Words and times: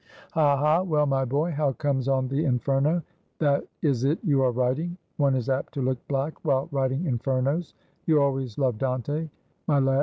"Ha, 0.31 0.57
ha! 0.57 0.81
well, 0.81 1.05
my 1.05 1.23
boy, 1.25 1.51
how 1.51 1.73
comes 1.73 2.07
on 2.07 2.27
the 2.27 2.43
Inferno? 2.43 3.03
That 3.37 3.65
is 3.83 4.03
it 4.03 4.17
you 4.23 4.41
are 4.41 4.49
writing; 4.51 4.97
one 5.17 5.35
is 5.35 5.47
apt 5.47 5.75
to 5.75 5.81
look 5.83 5.99
black 6.07 6.33
while 6.43 6.67
writing 6.71 7.03
Infernoes; 7.05 7.75
you 8.07 8.19
always 8.19 8.57
loved 8.57 8.79
Dante. 8.79 9.29
My 9.67 9.77
lad! 9.77 9.99